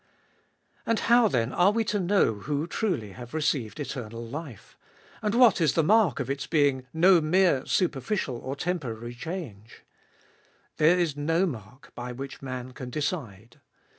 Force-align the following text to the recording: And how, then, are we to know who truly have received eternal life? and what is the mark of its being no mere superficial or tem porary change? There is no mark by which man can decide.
And 0.83 0.97
how, 1.01 1.27
then, 1.27 1.53
are 1.53 1.69
we 1.69 1.83
to 1.83 1.99
know 1.99 2.33
who 2.39 2.65
truly 2.65 3.11
have 3.11 3.35
received 3.35 3.79
eternal 3.79 4.25
life? 4.27 4.75
and 5.21 5.35
what 5.35 5.61
is 5.61 5.73
the 5.73 5.83
mark 5.83 6.19
of 6.19 6.27
its 6.27 6.47
being 6.47 6.87
no 6.91 7.21
mere 7.21 7.67
superficial 7.67 8.37
or 8.37 8.55
tem 8.55 8.79
porary 8.79 9.15
change? 9.15 9.83
There 10.77 10.97
is 10.97 11.15
no 11.15 11.45
mark 11.45 11.93
by 11.93 12.13
which 12.13 12.41
man 12.41 12.71
can 12.71 12.89
decide. 12.89 13.61